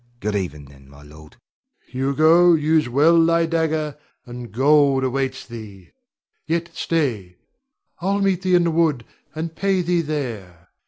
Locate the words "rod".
1.35-1.91